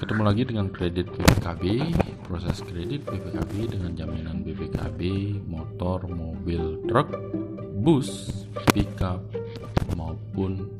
Ketemu 0.00 0.24
lagi 0.24 0.48
dengan 0.48 0.72
kredit 0.72 1.12
BPKB, 1.12 1.92
proses 2.24 2.64
kredit 2.64 3.04
BPKB 3.04 3.76
dengan 3.76 3.92
jaminan 3.92 4.40
BPKB, 4.40 5.00
motor, 5.44 6.08
mobil, 6.08 6.80
truk, 6.88 7.12
bus, 7.84 8.32
pickup, 8.72 9.20
maupun 10.00 10.72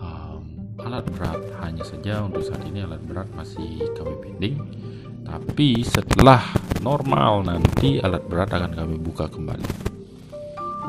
um, 0.00 0.40
alat 0.80 1.04
berat. 1.12 1.36
Hanya 1.60 1.84
saja 1.84 2.24
untuk 2.24 2.48
saat 2.48 2.64
ini 2.64 2.80
alat 2.80 3.04
berat 3.04 3.28
masih 3.36 3.92
kami 3.92 4.16
pending, 4.24 4.56
tapi 5.28 5.84
setelah 5.84 6.40
normal 6.80 7.44
nanti 7.44 8.00
alat 8.00 8.24
berat 8.24 8.48
akan 8.56 8.72
kami 8.72 8.96
buka 9.04 9.28
kembali. 9.28 9.68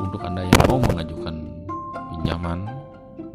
Untuk 0.00 0.24
Anda 0.24 0.40
yang 0.40 0.60
mau 0.72 0.80
mengajukan 0.80 1.36
pinjaman 2.16 2.75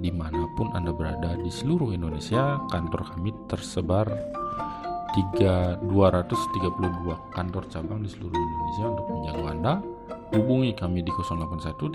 di 0.01 0.09
mana 0.09 0.49
pun 0.57 0.73
Anda 0.73 0.89
berada 0.89 1.37
di 1.37 1.53
seluruh 1.53 1.93
Indonesia, 1.93 2.57
kantor 2.73 3.13
kami 3.13 3.29
tersebar 3.45 4.09
3, 5.13 5.85
232 5.85 7.35
kantor 7.37 7.63
cabang 7.69 8.01
di 8.01 8.09
seluruh 8.09 8.33
Indonesia 8.33 8.85
untuk 8.89 9.05
menjangkau 9.13 9.47
Anda. 9.47 9.73
Hubungi 10.31 10.71
kami 10.71 11.03
di 11.03 11.11
081 11.11 11.91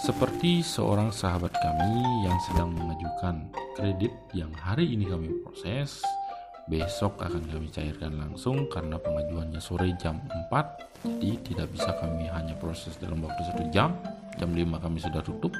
Seperti 0.00 0.64
seorang 0.64 1.12
sahabat 1.12 1.52
kami 1.52 2.24
yang 2.24 2.38
sedang 2.48 2.72
mengajukan 2.72 3.52
kredit 3.76 4.12
yang 4.32 4.48
hari 4.56 4.88
ini 4.96 5.04
kami 5.04 5.28
proses, 5.44 6.00
besok 6.66 7.22
akan 7.22 7.46
kami 7.46 7.70
cairkan 7.70 8.18
langsung 8.18 8.66
karena 8.66 8.98
pengajuannya 8.98 9.62
sore 9.62 9.94
jam 9.98 10.18
4 10.50 10.86
jadi 11.06 11.38
tidak 11.46 11.68
bisa 11.70 11.94
kami 12.02 12.26
hanya 12.26 12.58
proses 12.58 12.98
dalam 12.98 13.22
waktu 13.22 13.46
satu 13.46 13.62
jam. 13.70 13.94
Jam 14.42 14.50
5 14.50 14.82
kami 14.82 14.98
sudah 14.98 15.22
tutup. 15.22 15.54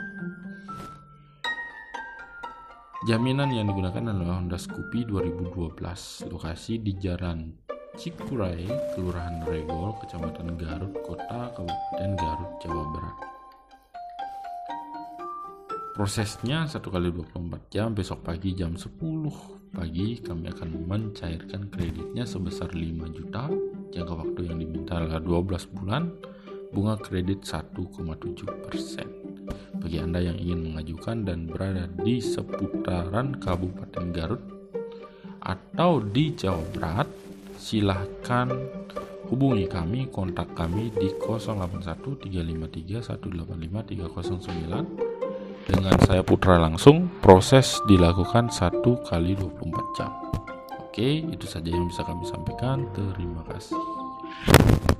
Jaminan 3.07 3.55
yang 3.55 3.71
digunakan 3.71 4.11
adalah 4.11 4.43
Honda 4.43 4.59
Scoopy 4.59 5.07
2012 5.07 5.79
lokasi 6.27 6.83
di 6.83 6.99
Jalan 6.99 7.55
Cikuray, 7.95 8.67
Kelurahan 8.99 9.47
Regol, 9.47 9.95
Kecamatan 10.03 10.59
Garut, 10.59 10.91
Kota 11.07 11.55
Kabupaten 11.55 12.13
Garut, 12.19 12.51
Jawa 12.59 12.85
Barat 12.91 13.26
prosesnya 15.97 16.69
satu 16.69 16.93
kali 16.93 17.09
24 17.09 17.73
jam 17.73 17.97
besok 17.97 18.21
pagi 18.21 18.53
jam 18.53 18.77
10 18.77 19.01
pagi 19.73 20.21
kami 20.21 20.53
akan 20.53 20.85
mencairkan 20.85 21.73
kreditnya 21.73 22.29
sebesar 22.29 22.69
5 22.69 23.17
juta. 23.17 23.49
Jangka 23.97 24.13
waktu 24.13 24.45
yang 24.45 24.61
diminta 24.61 25.01
adalah 25.01 25.25
12 25.25 25.73
bulan 25.73 26.13
bunga 26.69 27.01
kredit 27.01 27.49
1,7 27.49 27.97
persen. 28.69 29.09
Bagi 29.81 29.97
anda 29.97 30.21
yang 30.21 30.37
ingin 30.37 30.69
mengajukan 30.69 31.25
dan 31.25 31.49
berada 31.49 31.89
di 31.89 32.21
seputaran 32.21 33.41
Kabupaten 33.41 34.07
Garut 34.13 34.45
atau 35.41 36.05
di 36.05 36.37
Jawa 36.37 36.61
Barat 36.77 37.09
silahkan 37.57 38.53
hubungi 39.33 39.65
kami 39.65 40.13
kontak 40.13 40.53
kami 40.53 40.93
di 40.93 41.09
081 41.25 42.21
353 42.21 43.01
185 43.01 43.97
309 43.97 45.16
dengan 45.67 45.99
saya 46.07 46.23
putra 46.23 46.63
langsung 46.63 47.11
proses 47.19 47.83
dilakukan 47.91 48.49
satu 48.55 49.03
kali 49.05 49.35
24 49.35 49.99
jam. 49.99 50.11
Oke 50.87 51.27
itu 51.27 51.45
saja 51.45 51.69
yang 51.69 51.91
bisa 51.91 52.07
kami 52.07 52.25
sampaikan. 52.25 52.87
Terima 52.95 53.43
kasih 53.51 54.96